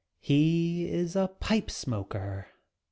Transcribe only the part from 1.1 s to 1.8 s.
a pipe